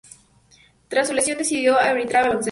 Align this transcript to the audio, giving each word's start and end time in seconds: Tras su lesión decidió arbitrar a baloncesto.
Tras 0.87 1.09
su 1.09 1.13
lesión 1.13 1.37
decidió 1.37 1.77
arbitrar 1.77 2.23
a 2.23 2.27
baloncesto. 2.29 2.39